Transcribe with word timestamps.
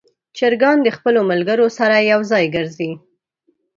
چرګان 0.37 0.77
د 0.83 0.87
خپلو 0.97 1.19
ملګرو 1.31 1.67
سره 1.77 1.95
یو 2.11 2.19
ځای 2.31 2.45
ګرځي. 2.55 2.91